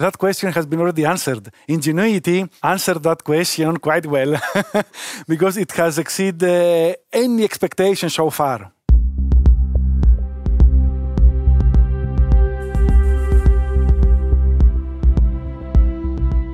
That 0.00 0.16
question 0.16 0.52
has 0.52 0.64
been 0.64 0.78
already 0.78 1.04
answered. 1.04 1.50
Ingenuity 1.66 2.46
answered 2.62 3.02
that 3.02 3.24
question 3.24 3.78
quite 3.78 4.06
well 4.06 4.40
because 5.28 5.56
it 5.56 5.72
has 5.72 5.98
exceeded 5.98 6.44
uh, 6.44 6.94
any 7.12 7.42
expectation 7.42 8.08
so 8.08 8.30
far. 8.30 8.70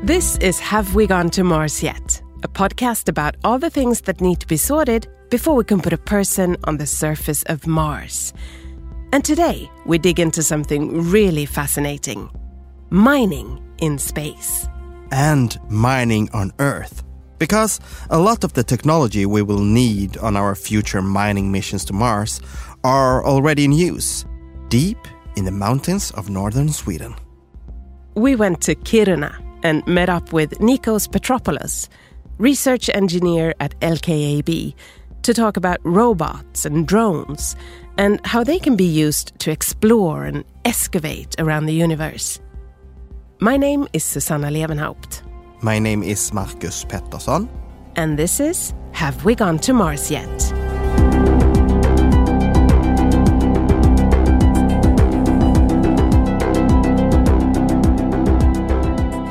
This 0.05 0.39
is 0.39 0.59
Have 0.61 0.95
We 0.95 1.07
Gone 1.07 1.29
to 1.31 1.45
Mars 1.45 1.83
Yet? 1.83 2.23
A 2.45 2.49
podcast 2.49 3.11
about 3.11 3.37
all 3.45 3.59
the 3.59 3.69
things 3.69 4.01
that 4.03 4.23
need 4.23 4.41
to 4.41 4.47
be 4.47 4.57
sorted 4.57 5.07
before 5.29 5.55
we 5.55 5.65
can 5.65 5.83
put 5.83 5.93
a 5.93 5.99
person 5.99 6.57
on 6.65 6.79
the 6.79 6.87
surface 6.87 7.43
of 7.43 7.67
Mars. 7.67 8.33
And 9.13 9.23
today, 9.23 9.71
we 9.85 9.99
dig 9.99 10.19
into 10.19 10.43
something 10.43 11.11
really 11.11 11.45
fascinating 11.45 12.31
mining 12.91 13.63
in 13.79 13.99
space. 13.99 14.69
And 15.11 15.59
mining 15.71 16.29
on 16.33 16.53
Earth. 16.59 17.03
Because 17.39 17.81
a 18.11 18.19
lot 18.19 18.45
of 18.45 18.53
the 18.53 18.65
technology 18.65 19.27
we 19.27 19.43
will 19.43 19.63
need 19.63 20.17
on 20.19 20.37
our 20.37 20.55
future 20.55 21.03
mining 21.03 21.51
missions 21.51 21.85
to 21.87 21.93
Mars 21.93 22.41
are 22.85 23.25
already 23.25 23.65
in 23.65 23.73
use, 23.73 24.25
deep 24.69 24.99
in 25.37 25.45
the 25.45 25.53
mountains 25.53 26.11
of 26.13 26.31
northern 26.31 26.69
Sweden. 26.69 27.15
We 28.15 28.37
went 28.37 28.61
to 28.63 28.75
Kiruna 28.75 29.35
and 29.63 29.87
met 29.87 30.09
up 30.09 30.33
with 30.33 30.59
Nikos 30.59 31.09
Petropoulos, 31.09 31.89
research 32.39 32.89
engineer 32.91 33.55
at 33.61 33.79
LKAB, 33.81 34.75
to 35.23 35.35
talk 35.35 35.57
about 35.57 35.79
robots 35.85 36.67
and 36.67 36.87
drones 36.87 37.57
and 37.97 38.25
how 38.27 38.45
they 38.45 38.59
can 38.59 38.77
be 38.77 38.85
used 38.85 39.39
to 39.41 39.51
explore 39.51 40.25
and 40.25 40.45
excavate 40.65 41.35
around 41.39 41.67
the 41.67 41.73
universe. 41.73 42.41
My 43.41 43.57
name 43.57 43.89
is 43.93 44.05
Susanna 44.05 44.47
Levenhaupt. 44.47 45.23
My 45.61 45.81
name 45.81 46.05
is 46.05 46.33
Marcus 46.33 46.85
Pettersson. 46.85 47.49
And 47.97 48.17
this 48.17 48.39
is 48.39 48.73
Have 48.93 49.25
We 49.25 49.35
Gone 49.35 49.59
to 49.59 49.73
Mars 49.73 50.09
Yet? 50.09 50.29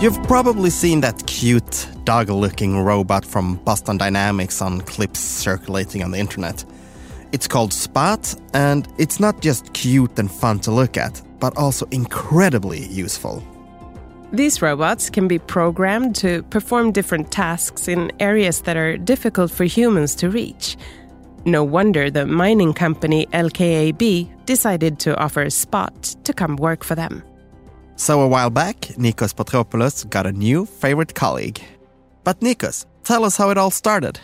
You've 0.01 0.21
probably 0.23 0.69
seen 0.69 0.99
that 0.99 1.23
cute, 1.25 1.87
dog 2.03 2.29
looking 2.29 2.77
robot 2.83 3.23
from 3.23 3.55
Boston 3.63 3.97
Dynamics 3.97 4.61
on 4.61 4.81
clips 4.81 5.19
circulating 5.21 6.03
on 6.03 6.11
the 6.11 6.19
internet. 6.19 6.65
It's 7.31 7.47
called 7.47 7.71
Spot, 7.71 8.35
and 8.53 8.85
it's 8.97 9.21
not 9.21 9.41
just 9.41 9.71
cute 9.71 10.19
and 10.19 10.29
fun 10.29 10.59
to 10.59 10.71
look 10.71 10.97
at, 10.97 11.21
but 11.39 11.55
also 11.55 11.85
incredibly 11.91 12.85
useful. 12.87 13.41
These 14.33 14.63
robots 14.63 15.11
can 15.11 15.27
be 15.27 15.37
programmed 15.37 16.15
to 16.15 16.41
perform 16.49 16.91
different 16.91 17.31
tasks 17.31 17.87
in 17.87 18.11
areas 18.19 18.61
that 18.61 18.75
are 18.75 18.97
difficult 18.97 19.51
for 19.51 19.63
humans 19.63 20.15
to 20.15 20.29
reach. 20.29 20.75
No 21.45 21.63
wonder 21.63 22.09
the 22.09 22.25
mining 22.25 22.73
company 22.73 23.27
LKAB 23.27 24.45
decided 24.47 24.97
to 25.01 25.15
offer 25.17 25.51
Spot 25.51 25.93
to 26.23 26.33
come 26.33 26.55
work 26.55 26.83
for 26.83 26.95
them. 26.95 27.21
So 27.95 28.21
a 28.21 28.27
while 28.27 28.49
back, 28.49 28.81
Nikos 28.97 29.35
Petropoulos 29.35 30.09
got 30.09 30.25
a 30.25 30.31
new 30.31 30.65
favorite 30.65 31.13
colleague. 31.13 31.61
But 32.23 32.39
Nikos, 32.39 32.87
tell 33.03 33.25
us 33.25 33.37
how 33.37 33.51
it 33.51 33.59
all 33.59 33.69
started. 33.69 34.19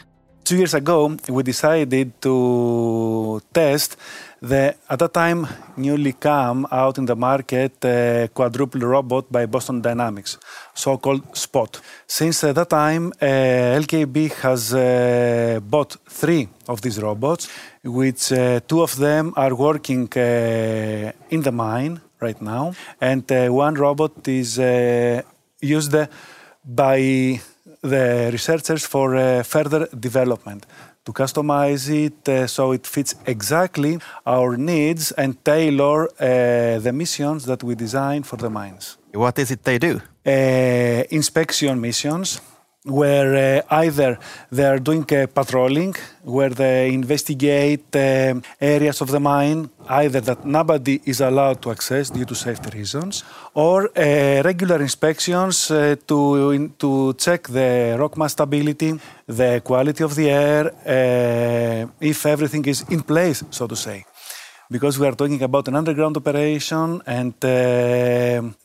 Two 0.50 0.58
years 0.58 0.74
ago, 0.74 1.16
we 1.28 1.44
decided 1.44 2.20
to 2.24 3.40
test 3.54 3.98
the 4.42 4.74
at 4.90 4.98
that 4.98 5.14
time 5.14 5.48
newly 5.78 6.14
come 6.14 6.66
out 6.72 6.98
in 6.98 7.06
the 7.06 7.16
market 7.16 7.86
uh, 7.86 8.28
quadruple 8.34 8.82
robot 8.82 9.32
by 9.32 9.46
Boston 9.46 9.80
Dynamics, 9.80 10.40
so-called 10.74 11.38
Spot. 11.38 11.80
Since 12.08 12.46
uh, 12.46 12.54
that 12.54 12.72
time, 12.72 13.14
uh, 13.22 13.78
LKAB 13.78 14.34
has 14.42 14.74
uh, 14.74 15.60
bought 15.62 15.98
three 16.10 16.50
of 16.68 16.82
these 16.82 17.00
robots, 17.00 17.48
which 17.84 18.32
uh, 18.32 18.60
two 18.68 18.82
of 18.82 18.96
them 18.96 19.34
are 19.36 19.54
working 19.54 20.10
uh, 20.18 21.12
in 21.30 21.44
the 21.44 21.52
mine 21.52 22.02
right 22.20 22.42
now, 22.42 22.74
and 23.00 23.24
one 23.30 23.76
robot 23.76 24.28
is 24.28 24.58
used 25.62 25.96
by 26.66 27.40
the 27.82 28.30
researchers 28.32 28.86
for 28.86 29.44
further 29.44 29.88
development 30.00 30.66
to 31.06 31.14
customize 31.14 31.90
it 31.90 32.28
uh, 32.30 32.48
so 32.48 32.72
it 32.72 32.86
fits 32.86 33.16
exactly 33.26 33.98
our 34.26 34.58
needs 34.58 35.12
and 35.14 35.44
tailor 35.44 36.04
uh, 36.06 36.80
the 36.80 36.92
missions 36.94 37.46
that 37.46 37.64
we 37.64 37.76
design 37.76 38.24
for 38.24 38.38
the 38.38 38.50
mines. 38.50 38.98
What 39.14 39.40
is 39.40 39.50
it 39.52 39.64
they 39.64 39.80
do? 39.80 40.02
Uh, 40.26 41.04
inspection 41.10 41.80
missions 41.82 42.42
where 42.86 43.60
uh, 43.60 43.76
either 43.82 44.18
they 44.52 44.66
are 44.66 44.80
doing 44.80 45.06
uh, 45.12 45.28
patrolling, 45.28 45.96
where 46.24 46.50
they 46.50 46.94
investigate 46.94 47.94
uh, 47.96 48.40
areas 48.60 49.02
of 49.02 49.12
the 49.12 49.20
mine, 49.20 49.70
either 49.90 50.22
that 50.22 50.46
nobody 50.46 51.02
is 51.06 51.20
allowed 51.20 51.62
to 51.62 51.72
access 51.72 52.10
due 52.10 52.26
to 52.26 52.34
safety 52.34 52.78
reasons, 52.78 53.24
or 53.54 53.90
uh, 53.98 54.42
regular 54.44 54.82
inspections 54.82 55.72
uh, 55.72 55.96
to, 56.08 56.52
in, 56.52 56.74
to 56.78 57.14
check 57.16 57.48
the 57.50 57.98
rock 58.00 58.18
mass 58.18 58.32
stability, 58.32 58.94
the 59.28 59.62
quality 59.64 60.04
of 60.04 60.16
the 60.16 60.30
air, 60.30 60.72
uh, 60.86 61.90
if 62.00 62.26
everything 62.26 62.64
is 62.66 62.86
in 62.90 63.02
place, 63.02 63.44
so 63.52 63.68
to 63.68 63.76
say 63.76 64.06
because 64.70 65.00
we 65.00 65.08
are 65.08 65.16
talking 65.16 65.42
about 65.42 65.68
an 65.68 65.76
underground 65.76 66.16
operation 66.18 67.02
and 67.06 67.34
uh, 67.44 67.48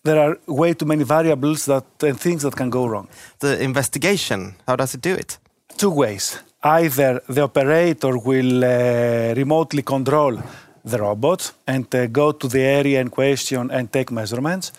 there 0.03 0.19
are 0.19 0.39
way 0.47 0.75
too 0.75 0.85
many 0.85 1.05
variables 1.05 1.65
that 1.65 1.85
and 2.03 2.21
things 2.21 2.43
that 2.43 2.55
can 2.55 2.71
go 2.71 2.87
wrong. 2.87 3.09
The 3.39 3.63
investigation, 3.63 4.55
how 4.67 4.77
does 4.77 4.95
it 4.95 5.01
do 5.01 5.15
it? 5.15 5.39
Two 5.77 5.91
ways. 5.91 6.39
Either 6.63 7.23
the 7.29 7.43
operator 7.43 8.19
will 8.19 8.65
uh, 8.65 9.35
remotely 9.35 9.83
control 9.83 10.43
the 10.85 10.99
robot 10.99 11.53
and 11.67 11.93
uh, 11.95 12.07
go 12.07 12.33
to 12.33 12.49
the 12.49 12.61
area 12.61 13.01
in 13.01 13.09
question 13.09 13.71
and 13.71 13.91
take 13.91 14.11
measurements, 14.11 14.73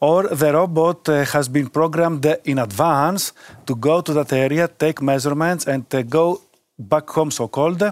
or 0.00 0.28
the 0.28 0.52
robot 0.52 1.08
uh, 1.08 1.24
has 1.24 1.48
been 1.48 1.68
programmed 1.68 2.24
in 2.44 2.58
advance 2.58 3.32
to 3.66 3.74
go 3.74 4.00
to 4.00 4.12
that 4.12 4.32
area, 4.32 4.68
take 4.68 5.02
measurements, 5.02 5.66
and 5.66 5.92
uh, 5.94 6.02
go 6.02 6.40
back 6.78 7.10
home, 7.10 7.30
so 7.30 7.48
called 7.48 7.82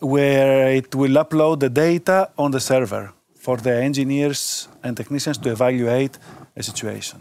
where 0.00 0.72
it 0.72 0.94
will 0.94 1.16
upload 1.24 1.60
the 1.60 1.70
data 1.70 2.30
on 2.38 2.50
the 2.50 2.60
server 2.60 3.12
for 3.34 3.56
the 3.56 3.74
engineers 3.82 4.68
and 4.82 4.96
technicians 4.96 5.38
to 5.38 5.50
evaluate 5.50 6.18
a 6.56 6.62
situation. 6.62 7.20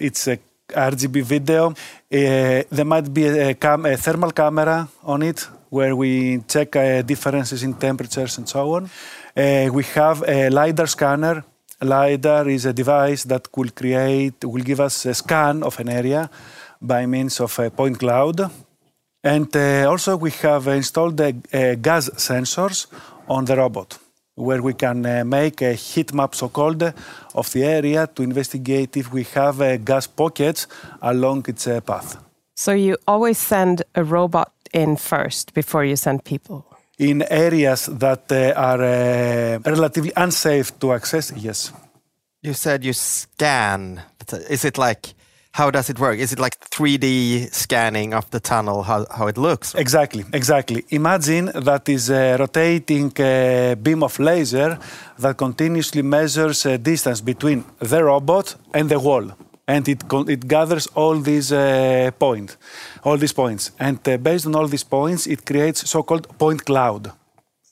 It's 0.00 0.28
a 0.28 0.38
RGB 0.68 1.22
video. 1.22 1.70
Uh, 1.70 2.62
there 2.70 2.84
might 2.84 3.12
be 3.12 3.26
a, 3.26 3.54
cam- 3.54 3.86
a, 3.86 3.96
thermal 3.96 4.32
camera 4.32 4.88
on 5.04 5.22
it 5.22 5.48
where 5.70 5.94
we 5.94 6.42
check 6.48 6.76
uh, 6.76 7.02
differences 7.02 7.62
in 7.62 7.74
temperatures 7.74 8.38
and 8.38 8.48
so 8.48 8.74
on. 8.74 8.90
Uh, 9.36 9.68
we 9.72 9.84
have 9.94 10.22
a 10.26 10.50
LiDAR 10.50 10.86
scanner. 10.86 11.44
LiDAR 11.80 12.48
is 12.48 12.66
a 12.66 12.72
device 12.72 13.24
that 13.24 13.48
will 13.56 13.70
create, 13.70 14.44
will 14.44 14.62
give 14.62 14.80
us 14.80 15.06
a 15.06 15.14
scan 15.14 15.62
of 15.62 15.78
an 15.78 15.88
area 15.88 16.28
by 16.80 17.06
means 17.06 17.40
of 17.40 17.58
a 17.58 17.70
point 17.70 17.98
cloud 17.98 18.50
and 19.26 19.56
uh, 19.56 19.90
also 19.90 20.16
we 20.16 20.30
have 20.30 20.68
installed 20.68 21.16
the 21.16 21.34
uh, 21.52 21.74
gas 21.74 22.08
sensors 22.10 22.86
on 23.28 23.44
the 23.44 23.56
robot 23.56 23.98
where 24.36 24.62
we 24.62 24.74
can 24.74 25.04
uh, 25.04 25.24
make 25.24 25.62
a 25.62 25.72
heat 25.72 26.12
map, 26.12 26.34
so-called, 26.34 26.82
of 27.34 27.52
the 27.52 27.64
area 27.64 28.06
to 28.06 28.22
investigate 28.22 28.96
if 28.96 29.10
we 29.12 29.24
have 29.34 29.60
uh, 29.60 29.78
gas 29.78 30.06
pockets 30.06 30.68
along 31.00 31.44
its 31.48 31.66
uh, 31.66 31.80
path. 31.80 32.18
So 32.54 32.72
you 32.72 32.96
always 33.06 33.38
send 33.38 33.82
a 33.94 34.04
robot 34.04 34.52
in 34.72 34.96
first 34.96 35.54
before 35.54 35.84
you 35.84 35.96
send 35.96 36.24
people? 36.24 36.66
In 36.98 37.22
areas 37.30 37.86
that 37.86 38.30
uh, 38.30 38.52
are 38.56 38.78
relatively 39.64 40.12
unsafe 40.16 40.78
to 40.80 40.92
access, 40.92 41.32
yes. 41.36 41.72
You 42.42 42.54
said 42.54 42.84
you 42.84 42.92
scan. 42.92 44.02
Is 44.50 44.64
it 44.64 44.78
like 44.78 45.15
how 45.56 45.70
does 45.70 45.88
it 45.88 45.98
work? 45.98 46.18
Is 46.18 46.32
it 46.34 46.38
like 46.38 46.56
3D 46.60 47.50
scanning 47.50 48.12
of 48.12 48.30
the 48.30 48.40
tunnel, 48.40 48.82
how, 48.82 49.06
how 49.10 49.26
it 49.26 49.38
looks? 49.38 49.74
Exactly, 49.74 50.22
exactly. 50.34 50.84
Imagine 50.90 51.46
that 51.54 51.88
is 51.88 52.10
a 52.10 52.36
rotating 52.36 53.10
uh, 53.18 53.74
beam 53.76 54.02
of 54.02 54.18
laser 54.18 54.78
that 55.18 55.38
continuously 55.38 56.02
measures 56.02 56.66
a 56.66 56.76
distance 56.76 57.22
between 57.22 57.64
the 57.78 58.04
robot 58.04 58.54
and 58.74 58.90
the 58.90 58.98
wall. 58.98 59.30
And 59.66 59.88
it, 59.88 60.04
it 60.28 60.46
gathers 60.46 60.88
all 60.88 61.16
these 61.16 61.50
uh, 61.52 62.10
points, 62.18 62.58
all 63.02 63.16
these 63.16 63.32
points. 63.32 63.70
And 63.78 63.98
uh, 64.06 64.18
based 64.18 64.46
on 64.46 64.54
all 64.54 64.68
these 64.68 64.84
points, 64.84 65.26
it 65.26 65.46
creates 65.46 65.88
so-called 65.88 66.38
point 66.38 66.66
cloud. 66.66 67.12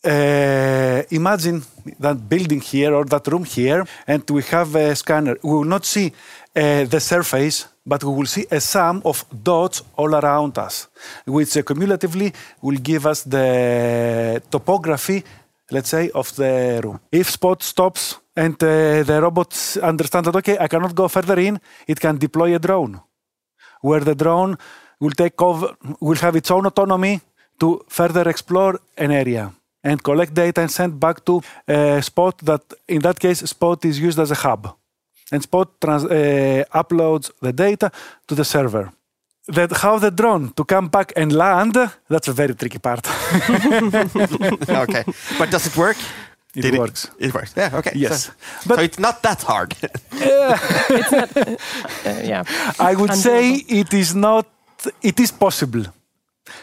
Uh, 0.03 1.03
imagine 1.11 1.63
that 2.01 2.29
building 2.29 2.61
here 2.61 2.95
or 2.95 3.05
that 3.05 3.27
room 3.27 3.45
here, 3.45 3.85
and 4.07 4.23
we 4.31 4.43
have 4.43 4.75
a 4.75 4.95
scanner. 4.97 5.37
We 5.43 5.51
will 5.51 5.65
not 5.65 5.85
see 5.85 6.13
uh, 6.57 6.85
the 6.85 7.01
surface 7.01 7.69
but 7.87 8.03
we 8.03 8.13
will 8.13 8.27
see 8.27 8.47
a 8.51 8.61
sum 8.61 9.03
of 9.05 9.25
dots 9.43 9.83
all 9.97 10.15
around 10.15 10.59
us, 10.59 10.89
which 11.27 11.57
uh, 11.57 11.63
cumulatively 11.63 12.33
will 12.63 12.79
give 12.79 13.07
us 13.07 13.23
the 13.23 14.43
topography, 14.51 15.23
let's 15.71 15.91
say, 15.91 16.11
of 16.11 16.35
the 16.37 16.81
room. 16.83 17.01
If 17.13 17.31
spot 17.31 17.63
stops 17.63 18.21
and 18.37 18.55
uh, 18.63 19.03
the 19.03 19.21
robot 19.21 19.77
understands 19.83 20.27
that 20.27 20.37
okay, 20.37 20.59
I 20.59 20.69
cannot 20.69 20.95
go 20.95 21.09
further 21.09 21.39
in. 21.39 21.61
It 21.87 22.01
can 22.01 22.19
deploy 22.19 22.55
a 22.55 22.59
drone, 22.59 23.01
where 23.81 24.01
the 24.01 24.15
drone 24.15 24.57
will 25.01 25.13
take 25.13 25.41
over, 25.43 25.77
will 26.01 26.17
have 26.17 26.37
its 26.37 26.51
own 26.51 26.67
autonomy 26.67 27.21
to 27.61 27.85
further 27.89 28.29
explore 28.29 28.81
an 28.97 29.11
area 29.11 29.53
and 29.83 30.03
collect 30.03 30.33
data 30.35 30.63
and 30.63 30.71
send 30.71 30.99
back 30.99 31.25
to 31.25 31.43
a 31.69 32.01
spot 32.03 32.39
that, 32.39 32.63
in 32.89 33.01
that 33.03 33.19
case, 33.21 33.41
spot 33.41 33.85
is 33.85 34.01
used 34.01 34.19
as 34.19 34.31
a 34.31 34.35
hub, 34.35 34.75
and 35.33 35.43
spot 35.43 35.81
trans, 35.81 36.05
uh, 36.05 36.65
uploads 36.73 37.31
the 37.41 37.53
data 37.53 37.91
to 38.27 38.35
the 38.35 38.45
server. 38.45 38.91
That 39.47 39.73
how 39.73 39.99
the 39.99 40.11
drone 40.11 40.53
to 40.55 40.65
come 40.65 40.89
back 40.89 41.13
and 41.17 41.31
land, 41.33 41.75
that's 42.09 42.29
a 42.29 42.33
very 42.33 42.55
tricky 42.55 42.79
part. 42.79 43.07
okay, 44.69 45.05
but 45.39 45.51
does 45.51 45.67
it 45.67 45.77
work? 45.77 45.99
It 46.55 46.63
Did 46.63 46.79
works. 46.79 47.11
It, 47.19 47.35
works. 47.35 47.53
Yeah. 47.57 47.71
Okay. 47.75 47.93
Yes. 47.95 48.25
So, 48.25 48.33
But- 48.69 48.77
so 48.77 48.83
it's 48.83 48.99
not 48.99 49.23
that 49.23 49.43
hard. 49.43 49.75
It's 50.93 51.13
not, 51.13 51.37
uh, 51.37 52.21
yeah. 52.25 52.45
I 52.79 52.95
would 52.95 53.15
say 53.15 53.55
it 53.69 53.93
is 53.93 54.15
not. 54.15 54.47
It 55.03 55.19
is 55.21 55.33
possible. 55.33 55.85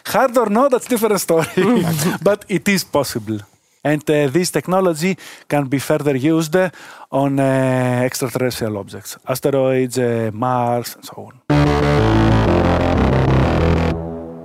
Hard 0.06 0.38
or 0.38 0.50
not, 0.50 0.72
that's 0.72 0.86
a 0.86 0.90
different 0.90 1.20
story. 1.20 1.48
but 2.24 2.46
it 2.48 2.68
is 2.68 2.84
possible, 2.84 3.40
and 3.84 4.08
uh, 4.10 4.28
this 4.28 4.52
technology 4.52 5.18
can 5.48 5.68
be 5.68 5.80
further 5.80 6.16
used 6.16 6.56
uh, 6.56 6.70
on 7.12 7.40
uh, 7.40 8.04
extraterrestrial 8.04 8.78
objects, 8.78 9.18
asteroids, 9.28 9.98
uh, 9.98 10.32
Mars, 10.34 10.96
and 10.96 11.06
so 11.06 11.30
on. 11.30 11.42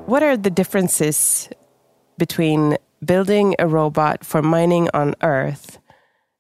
What 0.07 0.23
are 0.23 0.37
the 0.37 0.51
differences 0.51 1.49
between 2.17 2.77
building 3.05 3.55
a 3.59 3.67
robot 3.67 4.25
for 4.25 4.41
mining 4.43 4.89
on 4.95 5.15
Earth 5.23 5.79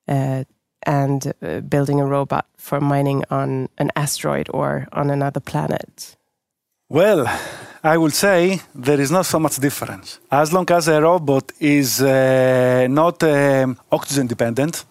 uh, 0.08 0.44
and 0.84 1.32
building 1.69 2.00
a 2.00 2.06
robot 2.06 2.46
for 2.56 2.81
mining 2.81 3.25
on 3.31 3.69
an 3.78 3.90
asteroid 3.96 4.49
or 4.54 4.87
on 4.92 5.10
another 5.10 5.40
planet? 5.40 6.15
Well, 6.88 7.27
I 7.83 7.97
would 7.97 8.15
say 8.15 8.61
there 8.73 9.00
is 9.00 9.11
not 9.11 9.27
so 9.27 9.41
much 9.41 9.56
difference. 9.56 10.21
As 10.31 10.53
long 10.53 10.71
as 10.71 10.87
a 10.87 11.00
robot 11.03 11.50
is 11.59 12.00
uh, 12.00 12.87
not 12.88 13.21
um, 13.25 13.77
oxygen 13.91 14.29
dependent, 14.29 14.85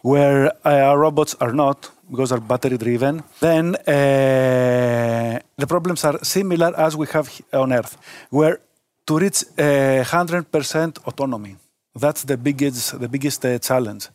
where 0.00 0.50
uh, 0.66 0.94
robots 0.96 1.34
are 1.42 1.52
not, 1.52 1.90
because 2.10 2.30
they're 2.30 2.40
battery 2.40 2.78
driven, 2.78 3.22
then 3.40 3.76
uh, 3.76 5.38
the 5.58 5.66
problems 5.66 6.02
are 6.06 6.24
similar 6.24 6.72
as 6.74 6.96
we 6.96 7.06
have 7.08 7.28
on 7.52 7.74
Earth, 7.74 7.98
where 8.30 8.58
to 9.06 9.18
reach 9.18 9.44
uh, 9.58 10.02
100% 10.04 11.06
autonomy. 11.06 11.56
That's 11.94 12.24
the 12.24 12.38
biggest, 12.38 12.98
the 12.98 13.08
biggest 13.08 13.44
uh, 13.44 13.58
challenge. 13.58 14.08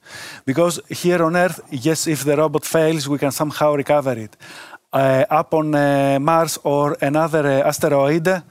Because 0.44 0.82
here 0.90 1.24
on 1.24 1.36
Earth, 1.36 1.62
yes, 1.70 2.08
if 2.08 2.24
the 2.24 2.36
robot 2.36 2.66
fails, 2.66 3.08
we 3.08 3.20
can 3.20 3.32
somehow 3.32 3.76
recover 3.76 4.14
it. 4.14 4.36
Uh, 4.94 5.26
up 5.30 5.54
on 5.54 5.76
uh, 5.76 6.18
Mars 6.22 6.58
or 6.64 6.96
another 7.02 7.46
uh, 7.46 7.68
asteroid, 7.68 8.42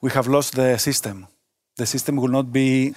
we 0.00 0.10
have 0.10 0.26
lost 0.26 0.56
the 0.56 0.76
system. 0.76 1.24
The 1.76 1.86
system 1.86 2.16
will 2.16 2.32
not 2.32 2.52
be 2.52 2.92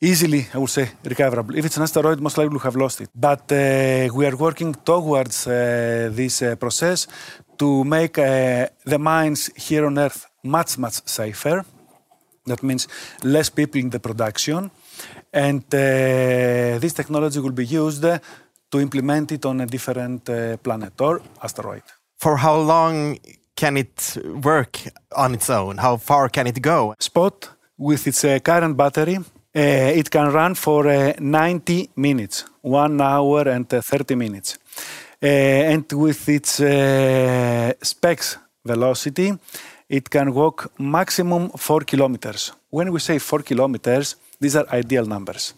easily, 0.00 0.46
I 0.54 0.58
would 0.58 0.70
say, 0.70 0.90
recoverable. 1.04 1.56
If 1.56 1.64
it's 1.64 1.76
an 1.76 1.82
asteroid, 1.82 2.20
most 2.20 2.38
likely 2.38 2.54
we 2.54 2.62
have 2.62 2.76
lost 2.76 3.00
it. 3.00 3.10
But 3.12 3.50
uh, 3.50 4.14
we 4.14 4.26
are 4.26 4.36
working 4.36 4.74
towards 4.74 5.48
uh, 5.48 6.10
this 6.12 6.40
uh, 6.40 6.54
process 6.54 7.08
to 7.58 7.82
make 7.82 8.14
the 8.14 8.98
mines 8.98 9.50
here 9.56 9.84
on 9.86 9.98
Earth 9.98 10.26
much, 10.44 10.78
much 10.78 11.04
safer. 11.04 11.64
That 12.44 12.62
means 12.62 12.86
less 13.24 13.50
people 13.50 13.80
in 13.80 13.90
the 13.90 13.98
production. 13.98 14.70
And 15.32 15.64
this 15.68 16.92
technology 16.92 17.40
will 17.40 17.52
be 17.52 17.66
used 17.66 18.02
to 18.02 18.80
implement 18.80 19.32
it 19.32 19.44
on 19.46 19.62
a 19.62 19.66
different 19.66 20.24
planet 20.62 21.00
or 21.00 21.22
asteroid. 21.42 21.82
For 22.18 22.36
how 22.38 22.56
long 22.58 23.18
can 23.54 23.76
it 23.76 24.16
work 24.42 24.78
on 25.16 25.34
its 25.34 25.50
own? 25.50 25.78
How 25.78 25.96
far 25.96 26.28
can 26.28 26.46
it 26.46 26.60
go? 26.62 26.94
Spot 26.98 27.48
with 27.78 28.06
its 28.06 28.24
uh, 28.24 28.38
current 28.38 28.76
battery, 28.76 29.16
uh, 29.16 29.98
it 30.00 30.10
can 30.10 30.32
run 30.32 30.54
for 30.54 30.86
uh, 30.86 31.12
90 31.18 31.90
minutes, 31.96 32.44
one 32.62 33.00
hour 33.00 33.48
and 33.48 33.72
uh, 33.72 33.80
30 33.80 34.14
minutes. 34.14 34.58
Uh, 35.22 35.26
and 35.26 35.90
with 35.92 36.28
its 36.28 36.60
uh, 36.60 37.72
specs 37.82 38.36
velocity, 38.64 39.32
it 39.88 40.10
can 40.10 40.34
walk 40.34 40.70
maximum 40.78 41.48
4 41.50 41.80
kilometers. 41.80 42.52
When 42.70 42.92
we 42.92 42.98
say 43.00 43.18
4 43.18 43.42
kilometers, 43.42 44.16
these 44.38 44.56
are 44.56 44.66
ideal 44.70 45.06
numbers. 45.06 45.54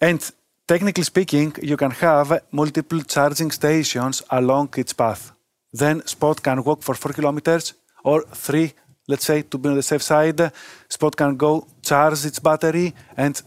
And 0.00 0.20
technically 0.68 1.04
speaking, 1.04 1.54
you 1.62 1.76
can 1.76 1.90
have 1.90 2.42
multiple 2.52 3.00
charging 3.02 3.50
stations 3.50 4.22
along 4.30 4.68
its 4.76 4.92
path. 4.92 5.33
Then 5.74 6.06
Spot 6.06 6.40
can 6.40 6.62
walk 6.62 6.82
for 6.82 6.94
four 6.94 7.12
kilometers 7.12 7.74
or 8.04 8.22
three, 8.22 8.72
let's 9.08 9.24
say, 9.24 9.42
to 9.42 9.58
be 9.58 9.68
on 9.68 9.74
the 9.74 9.82
safe 9.82 10.02
side. 10.02 10.52
Spot 10.88 11.16
can 11.16 11.36
go 11.36 11.66
charge 11.82 12.24
its 12.24 12.38
battery 12.38 12.94
and 13.16 13.42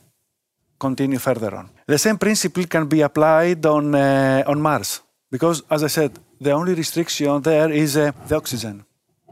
continue 0.77 1.19
further 1.19 1.55
on. 1.55 1.69
The 1.87 1.97
same 1.97 2.17
principle 2.17 2.65
can 2.65 2.87
be 2.87 3.01
applied 3.01 3.65
on, 3.65 3.95
uh, 3.95 4.43
on 4.45 4.61
Mars 4.61 5.01
because, 5.31 5.63
as 5.69 5.83
I 5.83 5.87
said, 5.87 6.19
the 6.39 6.51
only 6.51 6.73
restriction 6.73 7.41
there 7.41 7.71
is 7.71 7.95
uh, 7.95 8.11
the 8.27 8.35
oxygen, 8.35 8.83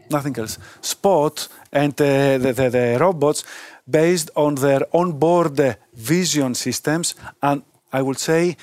nothing 0.09 0.39
else. 0.39 0.57
Spot 0.79 1.47
and 1.73 1.93
uh, 2.01 2.37
the, 2.37 2.53
the, 2.53 2.69
the 2.69 2.97
robots, 2.97 3.43
based 3.87 4.31
on 4.35 4.55
their 4.55 4.87
onboard 4.93 5.59
uh, 5.59 5.73
vision 5.93 6.55
systems, 6.55 7.13
and 7.41 7.61
I 7.91 8.01
would 8.01 8.19
say, 8.19 8.55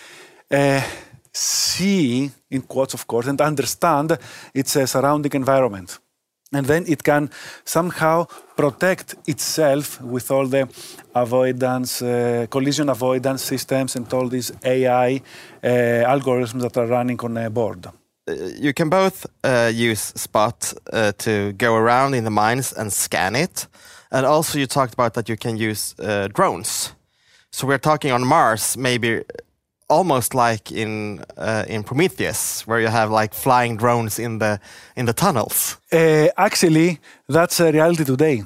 uh, 0.51 0.81
see, 1.33 2.31
in 2.51 2.63
quotes 2.63 2.95
of 2.95 3.07
course, 3.07 3.27
and 3.27 3.41
understand 3.41 4.19
its 4.55 4.73
surrounding 4.91 5.33
environment. 5.33 5.99
And 6.55 6.67
then 6.67 6.85
it 6.87 7.03
can 7.03 7.31
somehow 7.65 8.27
protect 8.57 9.15
itself 9.27 10.01
with 10.03 10.31
all 10.31 10.47
the 10.47 10.69
avoidance, 11.15 12.03
uh, 12.03 12.47
collision 12.51 12.91
avoidance 12.91 13.43
systems, 13.43 13.97
and 13.97 14.13
all 14.13 14.29
these 14.29 14.53
AI 14.63 15.23
uh, 15.63 15.69
algorithms 16.07 16.61
that 16.61 16.77
are 16.77 16.87
running 16.87 17.19
on 17.21 17.37
a 17.39 17.49
board. 17.49 17.87
You 18.61 18.73
can 18.75 18.91
both 18.91 19.27
uh, 19.43 19.71
use 19.75 20.13
Spot 20.15 20.75
uh, 20.93 21.13
to 21.19 21.53
go 21.55 21.75
around 21.75 22.15
in 22.15 22.25
the 22.25 22.31
mines 22.31 22.73
and 22.73 22.93
scan 22.93 23.35
it. 23.35 23.67
And 24.11 24.27
also, 24.27 24.59
you 24.59 24.67
talked 24.67 24.93
about 24.93 25.15
that 25.15 25.29
you 25.29 25.37
can 25.37 25.57
use 25.57 25.95
uh, 25.99 26.29
drones. 26.35 26.93
So 27.51 27.67
we're 27.67 27.79
talking 27.79 28.13
on 28.13 28.27
Mars, 28.27 28.77
maybe 28.77 29.23
almost 29.93 30.35
like 30.35 30.73
in 30.73 31.21
uh, 31.37 31.65
in 31.69 31.85
Prometheus, 31.85 32.67
where 32.67 32.81
you 32.81 32.91
have 32.91 33.11
like 33.21 33.35
flying 33.35 33.79
drones 33.79 34.19
in 34.19 34.39
the 34.39 34.59
in 34.97 35.07
the 35.07 35.13
tunnels. 35.13 35.79
Uh, 35.93 36.27
actually, 36.37 36.99
that's 37.29 37.61
a 37.61 37.71
reality 37.71 38.05
today. 38.05 38.45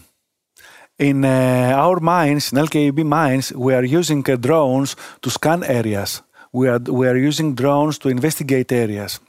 In 0.98 1.24
uh, 1.24 1.74
our 1.76 2.00
mines, 2.00 2.52
in 2.52 2.58
LKAB 2.58 3.04
mines, 3.04 3.52
we 3.52 3.74
are 3.74 3.84
using 3.84 4.24
uh, 4.30 4.36
drones 4.36 4.96
to 5.20 5.30
scan 5.30 5.62
areas. 5.62 6.22
We 6.52 6.68
are, 6.68 6.78
we 6.78 7.06
are 7.06 7.28
using 7.28 7.54
drones 7.54 7.98
to 7.98 8.08
investigate 8.08 8.72
areas. 8.72 9.20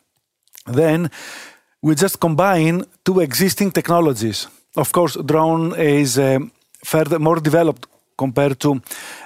Then 0.66 1.10
we 1.82 1.96
just 1.96 2.20
combine 2.20 2.86
two 3.04 3.20
existing 3.20 3.72
technologies. 3.72 4.48
Of 4.76 4.92
course, 4.92 5.18
drone 5.26 5.76
is 5.76 6.18
um, 6.18 6.52
further 6.86 7.20
more 7.20 7.42
developed 7.42 7.86
compared 8.18 8.60
to 8.60 8.82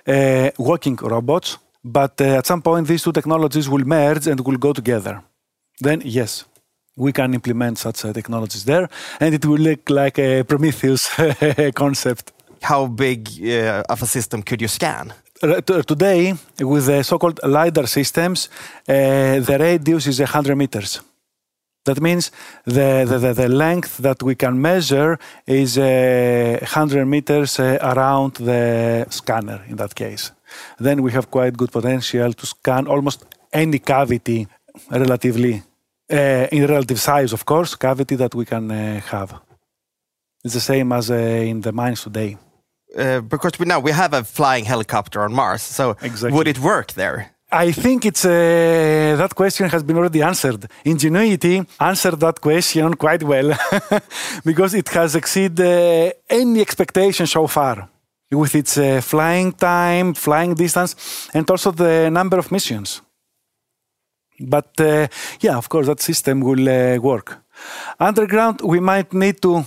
uh, 0.07 0.49
walking 0.57 0.95
robots, 0.95 1.57
but 1.83 2.19
uh, 2.21 2.37
at 2.39 2.45
some 2.45 2.61
point 2.61 2.87
these 2.87 3.03
two 3.03 3.11
technologies 3.11 3.67
will 3.69 3.85
merge 3.85 4.27
and 4.27 4.39
will 4.39 4.57
go 4.57 4.73
together. 4.73 5.21
Then 5.79 6.01
yes, 6.05 6.45
we 6.95 7.11
can 7.11 7.33
implement 7.33 7.77
such 7.77 8.05
uh, 8.05 8.13
technologies 8.13 8.65
there, 8.65 8.89
and 9.19 9.33
it 9.33 9.45
will 9.45 9.59
look 9.59 9.89
like 9.89 10.19
a 10.19 10.43
Prometheus 10.43 11.09
concept. 11.75 12.31
How 12.61 12.85
big 12.85 13.27
uh, 13.41 13.83
of 13.89 14.03
a 14.03 14.05
system 14.05 14.43
could 14.43 14.61
you 14.61 14.67
scan? 14.67 15.13
Uh, 15.41 15.59
Today, 15.61 16.35
with 16.59 16.85
the 16.85 17.03
so-called 17.03 17.39
LiDAR 17.43 17.87
systems, 17.87 18.49
uh, 18.87 19.39
the 19.39 19.57
radius 19.59 20.05
is 20.05 20.19
100 20.19 20.55
meters. 20.55 21.01
That 21.83 21.99
means 21.99 22.31
the, 22.65 23.05
the, 23.09 23.17
the, 23.17 23.33
the 23.33 23.49
length 23.49 23.97
that 23.97 24.21
we 24.21 24.35
can 24.35 24.61
measure 24.61 25.17
is 25.47 25.79
uh, 25.79 26.59
100 26.61 27.05
meters 27.07 27.59
uh, 27.59 27.79
around 27.81 28.35
the 28.35 29.07
scanner 29.09 29.63
in 29.67 29.77
that 29.77 29.95
case. 29.95 30.31
Then 30.79 31.01
we 31.01 31.11
have 31.11 31.27
quite 31.29 31.57
good 31.57 31.71
potential 31.71 32.33
to 32.33 32.45
scan 32.45 32.87
almost 32.87 33.25
any 33.53 33.79
cavity 33.79 34.47
relatively, 34.89 35.63
uh, 36.11 36.47
in 36.51 36.65
relative 36.65 36.99
size, 36.99 37.33
of 37.33 37.45
course, 37.45 37.75
cavity 37.75 38.15
that 38.15 38.33
we 38.35 38.45
can 38.45 38.71
uh, 38.71 38.99
have. 39.11 39.39
It's 40.43 40.53
the 40.53 40.59
same 40.59 40.91
as 40.91 41.09
uh, 41.09 41.15
in 41.15 41.61
the 41.61 41.71
mines 41.71 42.01
today. 42.03 42.37
Uh, 42.97 43.21
because 43.21 43.57
we 43.59 43.65
now 43.65 43.79
we 43.79 43.91
have 43.91 44.13
a 44.13 44.23
flying 44.23 44.65
helicopter 44.65 45.21
on 45.21 45.33
Mars, 45.33 45.61
so 45.61 45.95
Exactly. 46.01 46.31
would 46.31 46.47
it 46.47 46.59
work 46.59 46.93
there? 46.93 47.31
I 47.53 47.71
think 47.73 48.05
it's 48.05 48.25
uh, 48.25 49.15
that 49.17 49.35
question 49.35 49.69
has 49.69 49.83
been 49.83 49.97
already 49.97 50.21
answered. 50.21 50.67
Ingenuity 50.85 51.63
answered 51.79 52.19
that 52.19 52.39
question 52.39 52.93
quite 52.95 53.23
well 53.23 53.53
because 54.45 54.73
it 54.73 54.87
has 54.89 55.15
exceeded 55.15 55.59
uh, 55.59 56.11
any 56.29 56.61
expectation 56.61 57.27
so 57.27 57.47
far 57.47 57.89
with 58.31 58.55
its 58.55 58.77
uh, 58.77 59.01
flying 59.01 59.51
time, 59.53 60.13
flying 60.13 60.55
distance, 60.55 60.95
and 61.33 61.49
also 61.49 61.71
the 61.71 62.09
number 62.09 62.37
of 62.37 62.51
missions. 62.51 63.01
But 64.39 64.79
uh, 64.79 65.07
yeah, 65.41 65.57
of 65.57 65.69
course, 65.69 65.87
that 65.87 66.01
system 66.01 66.41
will 66.41 66.67
uh, 66.67 66.97
work. 66.97 67.37
Underground, 67.99 68.61
we 68.61 68.79
might 68.79 69.13
need 69.13 69.41
to 69.41 69.65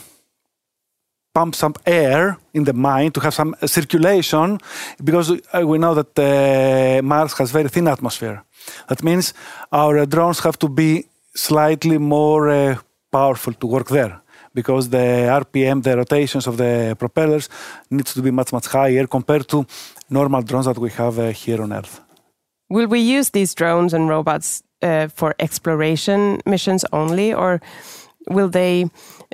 pump 1.33 1.54
some 1.54 1.75
air 1.85 2.38
in 2.52 2.64
the 2.64 2.73
mine 2.73 3.11
to 3.11 3.21
have 3.21 3.35
some 3.35 3.54
circulation 3.66 4.59
because 5.02 5.30
uh, 5.30 5.66
we 5.66 5.78
know 5.78 5.94
that 5.94 6.18
uh, 6.18 7.02
Mars 7.02 7.35
has 7.38 7.50
very 7.50 7.68
thin 7.68 7.88
atmosphere. 7.88 8.42
That 8.88 9.02
means 9.02 9.35
our 9.73 10.06
drones 10.06 10.40
have 10.40 10.59
to 10.61 10.68
be 10.68 11.06
slightly 11.35 11.99
more 11.99 12.49
uh, 12.49 12.76
powerful 13.11 13.52
to 13.52 13.66
work 13.66 13.88
there 13.88 14.24
because 14.54 14.88
the 14.88 15.28
RPM, 15.44 15.82
the 15.82 15.96
rotations 15.96 16.46
of 16.46 16.56
the 16.56 16.96
propellers, 16.99 17.49
needs 17.90 18.14
to 18.14 18.23
be 18.23 18.30
much 18.30 18.52
much 18.52 18.66
higher 18.66 19.06
compared 19.06 19.46
to 19.49 19.66
normal 20.08 20.42
drones 20.42 20.66
that 20.66 20.78
we 20.78 20.90
have 20.90 21.18
uh, 21.18 21.30
here 21.30 21.62
on 21.62 21.73
Earth. 21.73 22.00
Will 22.70 22.88
we 22.88 23.00
use 23.00 23.30
these 23.30 23.54
drones 23.54 23.92
and 23.94 24.08
robots 24.08 24.62
uh, 24.82 25.08
for 25.08 25.34
exploration 25.38 26.40
missions 26.46 26.84
only, 26.92 27.34
or 27.34 27.61
will 28.28 28.49
they 28.49 28.87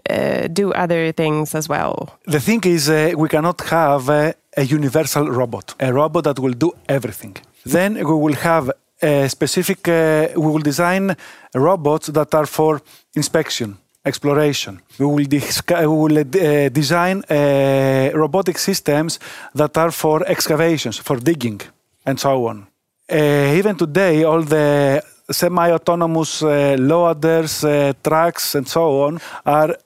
uh, 0.09 0.49
do 0.49 0.73
other 0.73 1.13
things 1.13 1.55
as 1.55 1.69
well? 1.69 2.19
The 2.27 2.41
thing 2.41 2.63
is, 2.65 2.89
uh, 2.89 3.13
we 3.17 3.29
cannot 3.29 3.61
have 3.69 4.09
uh, 4.09 4.33
a 4.57 4.63
universal 4.63 5.31
robot, 5.31 5.75
a 5.81 5.93
robot 5.93 6.25
that 6.25 6.39
will 6.39 6.55
do 6.55 6.73
everything. 6.89 7.37
Then 7.65 7.95
we 7.95 8.05
will 8.05 8.35
have 8.35 8.71
a 9.03 9.29
specific, 9.29 9.89
uh, 9.89 10.29
we 10.37 10.47
will 10.47 10.63
design 10.63 11.17
robots 11.55 12.09
that 12.09 12.35
are 12.35 12.47
for 12.47 12.81
inspection, 13.15 13.77
exploration. 14.05 14.81
We 14.99 15.07
will, 15.07 15.17
we 15.17 15.87
will 15.87 16.19
uh, 16.19 16.69
design 16.69 17.23
uh, 17.29 18.11
robotic 18.15 18.59
systems 18.59 19.19
that 19.55 19.77
are 19.77 19.91
for 19.91 20.23
excavations, 20.27 20.99
for 20.99 21.17
digging, 21.17 21.61
and 22.05 22.19
so 22.19 22.47
on. 22.47 22.67
even 23.59 23.77
today, 23.77 24.25
all 24.25 24.43
the 24.43 25.03
semi-autonomous 25.31 26.43
loaders, 26.79 27.65
trucks, 28.03 28.55
and 28.55 28.69
so 28.69 29.03
on 29.03 29.21
are 29.45 29.77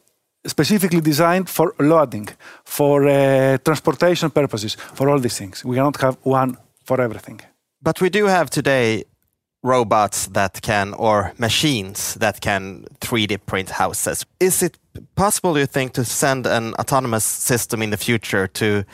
specifically 0.47 1.01
designed 1.01 1.49
for 1.49 1.75
loading, 1.79 2.29
for 2.65 3.09
uh, 3.09 3.59
transportation 3.59 4.31
purposes, 4.31 4.77
for 4.95 5.09
all 5.09 5.19
these 5.19 5.39
things. 5.39 5.65
We 5.65 5.77
cannot 5.77 6.01
have 6.01 6.17
one 6.23 6.57
for 6.85 7.01
everything. 7.01 7.41
But 7.83 8.01
we 8.01 8.11
do 8.11 8.27
have 8.27 8.51
today 8.51 9.05
robots 9.65 10.27
that 10.29 10.61
can, 10.63 10.95
or 10.95 11.33
machines 11.39 12.15
that 12.15 12.41
can 12.41 12.85
3D 13.01 13.45
print 13.47 13.71
houses. 13.71 14.25
Is 14.39 14.63
it 14.63 14.79
possible, 15.17 15.59
you 15.59 15.67
think, 15.67 15.95
to 15.95 16.05
send 16.05 16.47
an 16.47 16.75
autonomous 16.75 17.25
system 17.25 17.83
in 17.83 17.91
the 17.91 17.97
future 17.97 18.47
to 18.47 18.85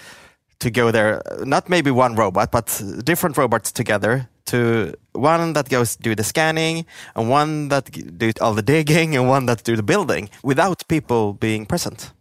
to 0.60 0.70
go 0.70 0.90
there? 0.90 1.22
Not 1.44 1.68
maybe 1.68 1.90
one 1.90 2.14
robot, 2.14 2.50
but 2.52 2.82
different 3.04 3.36
robots 3.36 3.72
together 3.72 4.28
to 4.46 4.94
one 5.12 5.52
that 5.52 5.68
goes 5.68 5.96
do 5.96 6.14
the 6.14 6.24
scanning 6.24 6.86
and 7.14 7.30
one 7.30 7.68
that 7.68 7.90
do 8.18 8.32
all 8.40 8.54
the 8.54 8.62
digging 8.62 9.16
and 9.16 9.28
one 9.28 9.46
that 9.46 9.64
do 9.64 9.76
the 9.76 9.82
building 9.82 10.30
without 10.42 10.86
people 10.88 11.32
being 11.32 11.66
present. 11.66 12.12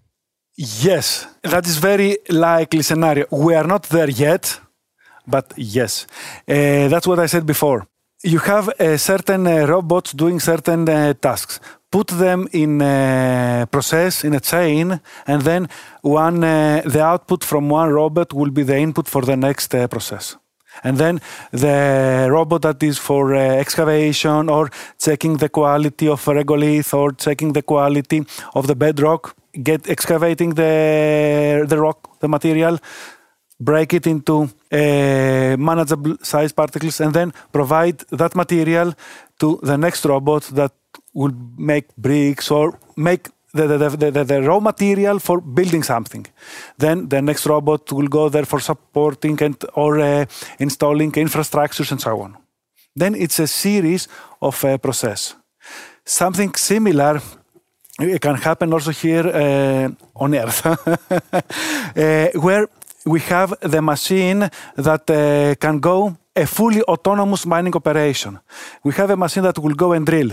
Yes, 0.55 1.27
that 1.43 1.65
is 1.65 1.77
very 1.77 2.17
likely 2.29 2.81
scenario. 2.81 3.25
We 3.31 3.55
are 3.55 3.67
not 3.67 3.83
there 3.83 4.09
yet, 4.09 4.59
but 5.25 5.53
yes, 5.55 6.05
uh, 6.47 6.89
that's 6.89 7.07
what 7.07 7.19
I 7.19 7.27
said 7.27 7.45
before. 7.45 7.88
You 8.21 8.39
have 8.39 8.67
uh, 8.67 8.97
certain 8.97 9.47
uh, 9.47 9.65
robots 9.65 10.11
doing 10.11 10.41
certain 10.41 10.89
uh, 10.89 11.13
tasks. 11.13 11.61
Put 11.89 12.07
them 12.07 12.49
in 12.51 12.81
a 12.81 13.65
process 13.71 14.25
in 14.25 14.33
a 14.33 14.41
chain, 14.41 14.99
and 15.25 15.41
then 15.43 15.69
one 16.01 16.43
uh, 16.43 16.81
the 16.85 17.01
output 17.01 17.45
from 17.45 17.69
one 17.69 17.87
robot 17.87 18.33
will 18.33 18.51
be 18.51 18.63
the 18.63 18.77
input 18.77 19.07
for 19.07 19.21
the 19.21 19.37
next 19.37 19.73
uh, 19.73 19.87
process. 19.87 20.35
And 20.83 20.97
then 20.97 21.21
the 21.51 22.27
robot 22.29 22.63
that 22.63 22.83
is 22.83 22.97
for 22.97 23.33
uh, 23.33 23.39
excavation 23.39 24.49
or 24.49 24.69
checking 24.97 25.37
the 25.37 25.47
quality 25.47 26.09
of 26.09 26.27
a 26.27 26.33
regolith 26.33 26.93
or 26.93 27.13
checking 27.13 27.53
the 27.53 27.61
quality 27.61 28.25
of 28.53 28.67
the 28.67 28.75
bedrock, 28.75 29.33
get 29.63 29.89
excavating 29.89 30.55
the 30.55 31.65
the 31.69 31.79
rock, 31.79 32.19
the 32.19 32.27
material, 32.27 32.79
break 33.59 33.93
it 33.93 34.07
into 34.07 34.49
uh, 34.71 35.57
manageable 35.57 36.17
size 36.21 36.51
particles, 36.53 37.01
and 37.01 37.13
then 37.13 37.33
provide 37.51 37.99
that 38.11 38.35
material 38.35 38.93
to 39.39 39.59
the 39.63 39.77
next 39.77 40.05
robot 40.05 40.43
that 40.53 40.71
will 41.13 41.33
make 41.57 41.95
bricks 41.97 42.51
or 42.51 42.79
make 42.95 43.29
the, 43.53 43.67
the, 43.67 44.11
the, 44.11 44.23
the, 44.23 44.41
raw 44.41 44.59
material 44.59 45.19
for 45.19 45.41
building 45.41 45.83
something. 45.83 46.25
Then 46.77 47.09
the 47.09 47.21
next 47.21 47.45
robot 47.47 47.91
will 47.91 48.07
go 48.07 48.29
there 48.29 48.45
for 48.45 48.59
supporting 48.59 49.41
and 49.41 49.55
or 49.73 49.99
uh, 49.99 50.25
installing 50.59 51.11
infrastructures 51.11 51.91
and 51.91 51.99
so 51.99 52.21
on. 52.21 52.37
Then 52.95 53.15
it's 53.15 53.39
a 53.39 53.47
series 53.47 54.07
of 54.41 54.63
uh, 54.63 54.77
process. 54.77 55.35
Something 56.05 56.53
similar 56.55 57.21
can 58.21 58.35
happen 58.35 58.73
also 58.73 58.91
here 58.91 59.27
uh, 59.27 59.89
on 60.15 60.33
Earth, 60.35 60.63
where 62.41 62.67
we 63.05 63.19
have 63.21 63.53
the 63.61 63.81
machine 63.81 64.49
that 64.75 65.09
uh, 65.09 65.55
can 65.55 65.79
go 65.79 66.17
a 66.35 66.45
fully 66.45 66.81
autonomous 66.83 67.45
mining 67.45 67.75
operation. 67.75 68.39
We 68.83 68.93
have 68.93 69.09
a 69.09 69.17
machine 69.17 69.43
that 69.43 69.57
will 69.57 69.73
go 69.75 69.93
and 69.93 70.05
drill. 70.05 70.31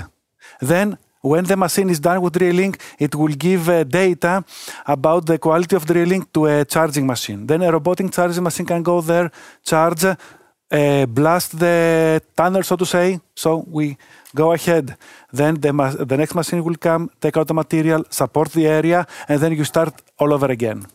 Then 0.61 0.99
when 1.21 1.45
the 1.45 1.57
machine 1.57 1.91
is 1.91 1.99
done 1.99 2.21
with 2.21 2.35
drilling, 2.35 2.75
it 2.99 3.15
will 3.15 3.35
give 3.35 3.69
uh, 3.69 3.85
data 3.85 4.45
about 4.87 5.27
the 5.27 5.39
quality 5.39 5.75
of 5.75 5.85
drilling 5.85 6.27
to 6.33 6.47
a 6.47 6.65
charging 6.65 7.07
machine. 7.07 7.47
Then 7.47 7.63
a 7.63 7.73
robotic 7.73 8.13
charging 8.13 8.45
machine 8.45 8.67
can 8.67 8.83
go 8.83 9.01
there, 9.01 9.31
charge, 9.65 10.05
uh, 10.05 11.07
blast 11.07 11.59
the 11.59 12.23
tunnel, 12.37 12.63
so 12.63 12.77
to 12.77 12.87
say. 12.87 13.21
So 13.35 13.65
we 13.69 13.97
go 14.35 14.53
ahead. 14.53 14.97
Then 15.33 15.55
the, 15.55 15.73
the 16.07 16.17
next 16.17 16.35
machine 16.35 16.63
will 16.63 16.77
come, 16.77 17.11
take 17.21 17.37
out 17.37 17.49
the 17.49 17.55
material, 17.55 18.05
support 18.11 18.53
the 18.53 18.67
area, 18.67 19.07
and 19.29 19.41
then 19.41 19.53
you 19.53 19.65
start 19.65 19.95
all 20.19 20.33
over 20.33 20.47
again 20.47 20.87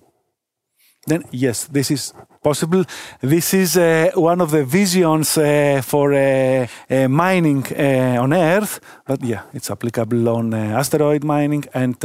then 1.08 1.24
yes, 1.32 1.66
this 1.66 1.92
is 1.92 2.14
possible. 2.44 2.84
This 3.22 3.54
is 3.54 3.78
uh, 3.78 4.12
one 4.16 4.42
of 4.42 4.52
the 4.52 4.64
visions 4.64 5.38
uh, 5.38 5.82
for 5.84 6.14
uh, 6.14 6.68
uh 6.90 7.08
mining 7.08 7.66
uh, 7.72 8.22
on 8.22 8.34
Earth, 8.34 8.80
but 9.06 9.24
yeah, 9.24 9.42
it's 9.54 9.72
applicable 9.72 10.30
on 10.30 10.54
uh, 10.54 10.80
asteroid 10.80 11.24
mining 11.24 11.66
and 11.74 11.96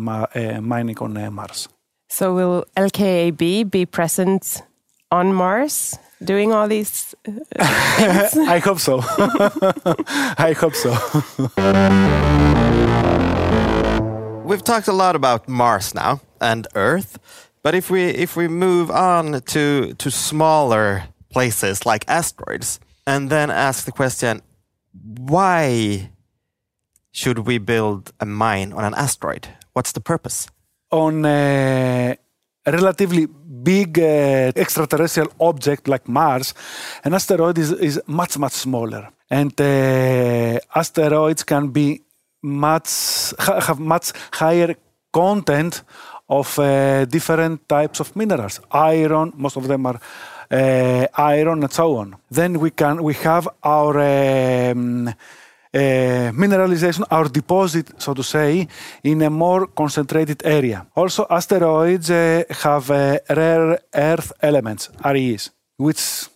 ma 0.00 0.26
mining 0.60 0.98
on 0.98 1.32
Mars. 1.32 1.68
So, 2.08 2.34
will 2.34 2.64
LKAB 2.76 3.70
be 3.70 3.86
present 3.86 4.62
on 5.10 5.32
Mars 5.32 5.96
doing 6.22 6.52
all 6.52 6.68
these 6.68 7.14
things? 7.24 7.46
I 8.48 8.58
hope 8.58 8.80
so. 8.80 9.00
I 10.38 10.54
hope 10.58 10.74
so. 10.74 10.90
We've 14.44 14.64
talked 14.64 14.88
a 14.88 14.92
lot 14.92 15.14
about 15.14 15.48
Mars 15.48 15.94
now 15.94 16.20
and 16.40 16.66
Earth. 16.74 17.18
But 17.62 17.74
if 17.74 17.90
we 17.90 18.04
if 18.04 18.36
we 18.36 18.48
move 18.48 18.90
on 18.90 19.40
to 19.40 19.94
to 19.94 20.10
smaller 20.10 21.04
places 21.32 21.84
like 21.84 22.04
asteroids, 22.08 22.80
and 23.06 23.30
then 23.30 23.50
ask 23.50 23.84
the 23.84 23.92
question, 23.92 24.42
why 25.28 26.10
should 27.12 27.40
we 27.40 27.58
build 27.58 28.12
a 28.20 28.26
mine 28.26 28.72
on 28.72 28.84
an 28.84 28.94
asteroid? 28.94 29.48
What's 29.72 29.92
the 29.92 30.00
purpose? 30.00 30.48
On 30.90 31.24
a 31.24 32.16
relatively 32.66 33.26
big 33.62 33.98
uh, 33.98 34.52
extraterrestrial 34.56 35.30
object 35.38 35.86
like 35.86 36.08
Mars, 36.08 36.54
an 37.04 37.14
asteroid 37.14 37.58
is, 37.58 37.72
is 37.72 38.00
much 38.06 38.38
much 38.38 38.52
smaller, 38.52 39.10
and 39.28 39.52
uh, 39.60 40.58
asteroids 40.74 41.44
can 41.44 41.68
be 41.68 42.00
much 42.42 42.88
have 43.38 43.78
much 43.78 44.12
higher 44.32 44.74
content 45.12 45.82
of 46.30 46.58
uh, 46.58 47.04
different 47.06 47.68
types 47.68 48.00
of 48.00 48.14
minerals. 48.16 48.60
Iron, 48.70 49.32
most 49.36 49.56
of 49.56 49.66
them 49.66 49.86
are 49.86 50.00
uh, 50.50 51.06
iron 51.14 51.62
and 51.62 51.72
so 51.72 51.96
on. 51.96 52.16
Then 52.30 52.58
we 52.58 52.70
can 52.70 53.02
we 53.02 53.14
have 53.14 53.48
our 53.62 53.98
um, 53.98 55.08
uh, 55.08 56.32
mineralization, 56.32 57.04
our 57.10 57.28
deposit, 57.28 57.90
so 57.98 58.14
to 58.14 58.22
say, 58.22 58.66
in 59.02 59.22
a 59.22 59.30
more 59.30 59.66
concentrated 59.68 60.42
area. 60.44 60.86
Also, 60.96 61.26
asteroids 61.30 62.10
uh, 62.10 62.42
have 62.62 62.90
uh, 62.90 63.18
rare 63.28 63.78
earth 63.94 64.32
elements, 64.42 64.90
REs, 65.04 65.50
which 65.76 66.28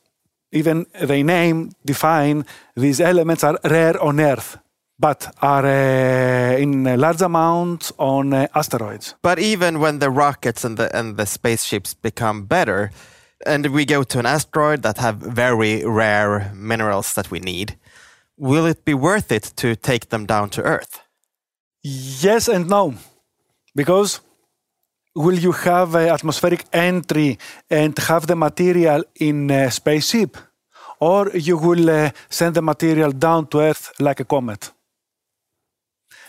even 0.53 0.87
the 1.01 1.23
name 1.23 1.71
define 1.85 2.45
these 2.77 3.01
elements 3.01 3.43
are 3.45 3.59
rare 3.65 4.01
on 4.01 4.21
Earth 4.21 4.59
but 4.99 5.35
are 5.43 5.67
uh, 5.67 6.57
in 6.57 6.85
large 6.85 7.23
amounts 7.23 7.93
on 7.99 8.33
uh, 8.33 8.47
asteroids. 8.55 9.15
But 9.23 9.39
even 9.39 9.81
when 9.81 9.99
the 9.99 10.11
rockets 10.11 10.65
and 10.65 10.77
the 10.77 10.95
and 10.97 11.17
the 11.17 11.27
spaceships 11.27 11.95
become 11.95 12.47
better, 12.47 12.91
and 13.47 13.67
we 13.67 13.85
go 13.85 14.05
to 14.05 14.19
an 14.19 14.27
asteroid 14.27 14.83
that 14.83 14.99
have 14.99 15.17
very 15.17 15.85
rare 15.85 16.53
minerals 16.55 17.15
that 17.15 17.31
we 17.31 17.41
need, 17.41 17.77
will 18.37 18.67
it 18.67 18.85
be 18.85 18.95
worth 18.95 19.33
it 19.33 19.53
to 19.57 19.77
take 19.77 20.09
them 20.09 20.27
down 20.27 20.51
to 20.51 20.63
Earth? 20.63 21.01
Yes 21.83 22.49
and 22.49 22.69
no, 22.69 22.95
because 23.75 24.21
will 25.15 25.39
you 25.39 25.53
have 25.53 25.95
atmospheric 25.95 26.65
entry 26.73 27.39
and 27.71 27.99
have 27.99 28.27
the 28.27 28.37
material 28.37 29.05
in 29.17 29.51
a 29.51 29.71
spaceship? 29.71 30.37
or 31.01 31.31
you 31.35 31.57
will 31.59 31.91
uh, 31.91 32.11
send 32.31 32.55
the 32.55 32.63
material 32.63 33.13
down 33.13 33.47
to 33.49 33.61
Earth 33.61 33.93
like 33.99 34.21
a 34.21 34.25
comet. 34.25 34.73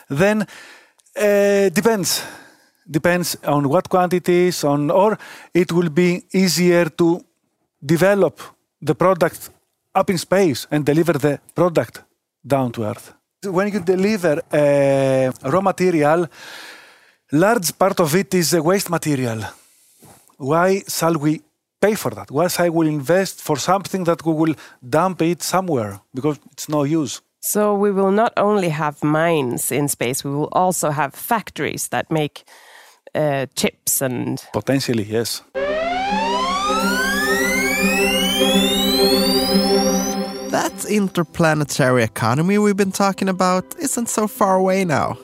Then 0.10 0.42
uh, 0.42 1.70
depends. 1.70 2.24
Depends 2.88 3.38
on 3.44 3.68
what 3.68 3.90
quantities 3.90 4.64
on 4.64 4.92
or 4.92 5.18
it 5.54 5.72
will 5.72 5.90
be 5.90 6.24
easier 6.34 6.86
to 6.90 7.26
develop 7.84 8.40
the 8.82 8.94
product 8.94 9.50
up 9.94 10.10
in 10.10 10.18
space 10.18 10.68
and 10.70 10.86
deliver 10.86 11.14
the 11.14 11.40
product 11.56 12.04
down 12.46 12.72
to 12.74 12.84
earth. 12.84 13.14
When 13.44 13.72
you 13.74 13.80
deliver 13.80 14.42
a 14.54 15.32
raw 15.44 15.62
material 15.62 16.28
large 17.32 17.78
part 17.78 18.00
of 18.00 18.16
it 18.16 18.34
is 18.34 18.54
waste 18.54 18.90
material. 18.90 19.44
Why 20.38 20.84
shall 20.88 21.16
we 21.16 21.42
pay 21.82 21.96
for 21.96 22.12
that? 22.12 22.30
Why 22.32 22.48
shall 22.48 22.70
we 22.72 22.88
invest 22.88 23.42
for 23.42 23.58
something 23.58 24.04
that 24.04 24.26
we 24.26 24.34
will 24.34 24.56
dump 24.88 25.22
it 25.22 25.42
somewhere? 25.42 26.00
Because 26.14 26.40
it's 26.52 26.70
no 26.70 26.84
use 26.84 27.22
so 27.46 27.76
we 27.76 27.92
will 27.92 28.12
not 28.12 28.34
only 28.38 28.70
have 28.70 29.04
mines 29.04 29.72
in 29.72 29.88
space 29.88 30.24
we 30.24 30.32
will 30.32 30.50
also 30.52 30.90
have 30.90 31.14
factories 31.14 31.90
that 31.90 32.10
make 32.10 32.44
uh, 33.14 33.46
chips 33.56 34.02
and 34.02 34.44
potentially 34.52 35.04
yes. 35.04 35.42
That 40.50 40.86
interplanetary 40.90 42.04
economy 42.04 42.58
we've 42.58 42.78
been 42.78 42.92
talking 42.92 43.30
about 43.30 43.76
isn't 43.80 44.10
so 44.10 44.28
far 44.28 44.56
away 44.56 44.84
now. 44.86 45.18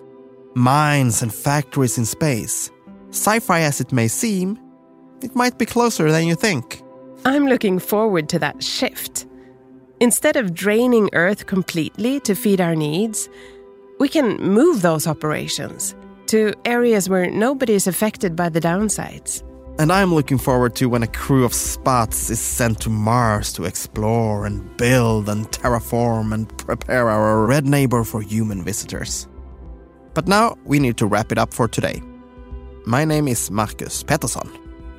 Mines 0.56 1.22
and 1.22 1.34
factories 1.34 1.98
in 1.98 2.06
space. 2.06 2.70
Sci 3.10 3.40
fi 3.40 3.62
as 3.62 3.82
it 3.82 3.92
may 3.92 4.08
seem, 4.08 4.60
it 5.22 5.36
might 5.36 5.58
be 5.58 5.66
closer 5.66 6.12
than 6.12 6.28
you 6.28 6.36
think. 6.36 6.82
I'm 7.26 7.48
looking 7.48 7.80
forward 7.80 8.30
to 8.30 8.40
that 8.40 8.64
shift. 8.64 9.26
Instead 10.02 10.36
of 10.36 10.56
draining 10.56 11.12
Earth 11.14 11.46
completely 11.46 12.20
to 12.22 12.34
feed 12.34 12.60
our 12.60 12.76
needs, 12.76 13.30
we 14.00 14.10
can 14.10 14.36
move 14.38 14.82
those 14.82 15.06
operations 15.06 15.94
to 16.26 16.56
areas 16.66 17.08
where 17.08 17.30
nobody 17.30 17.74
is 17.74 17.86
affected 17.86 18.36
by 18.36 18.50
the 18.50 18.60
downsides. 18.60 19.44
And 19.78 19.92
I'm 19.92 20.12
looking 20.12 20.40
forward 20.40 20.76
to 20.78 20.90
when 20.90 21.04
a 21.04 21.08
crew 21.08 21.46
of 21.46 21.54
spots 21.54 22.32
is 22.32 22.40
sent 22.40 22.82
to 22.82 22.90
Mars 22.90 23.54
to 23.54 23.66
explore 23.66 24.48
and 24.48 24.76
build 24.76 25.30
and 25.30 25.46
terraform 25.52 26.34
and 26.34 26.50
prepare 26.58 27.08
our 27.08 27.46
red 27.46 27.68
neighbor 27.68 28.04
for 28.04 28.24
human 28.24 28.64
visitors. 28.64 29.28
But 30.16 30.28
now 30.28 30.58
we 30.66 30.80
need 30.80 30.98
to 30.98 31.06
wrap 31.06 31.32
it 31.32 31.38
up 31.38 31.54
for 31.54 31.68
today. 31.68 32.02
My 32.88 33.06
name 33.06 33.28
is 33.28 33.52
Marcus 33.52 34.04
Pettersson. 34.04 34.50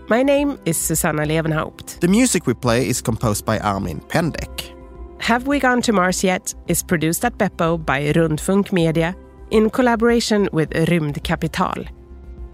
My 0.09 0.23
name 0.23 0.61
is 0.65 0.77
Susanna 0.77 1.25
Levenhaupt. 1.25 1.99
The 1.99 2.07
music 2.07 2.47
we 2.47 2.55
play 2.55 2.87
is 2.87 3.01
composed 3.01 3.45
by 3.45 3.59
Armin 3.59 3.99
Pendek. 4.03 4.79
Have 5.23 5.47
We 5.47 5.61
Gone 5.61 5.81
to 5.83 5.93
Mars 5.93 6.25
Yet 6.25 6.53
is 6.67 6.83
produced 6.83 7.25
at 7.25 7.39
Beppo 7.39 7.79
by 7.79 8.13
Rundfunk 8.13 8.73
Media 8.73 9.15
in 9.53 9.71
collaboration 9.71 10.49
with 10.53 10.71
Rymdkapital. 10.71 11.89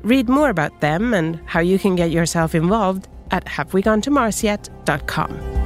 Read 0.02 0.28
more 0.28 0.50
about 0.50 0.82
them 0.82 1.14
and 1.14 1.40
how 1.46 1.60
you 1.60 1.78
can 1.78 1.96
get 1.96 2.10
yourself 2.10 2.54
involved 2.54 3.08
at 3.30 3.46
havewegone.marsyet.com. 3.46 5.57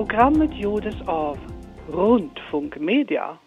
Programm 0.00 0.38
mit 0.38 0.54
av 1.06 1.38
Rundfunk 1.88 2.76
Rundfunkmedia. 2.76 3.38